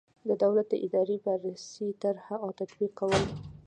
[0.27, 3.23] د دولت د اداري پالیسۍ طرح او تطبیق کول.